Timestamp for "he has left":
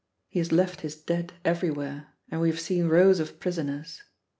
0.29-0.81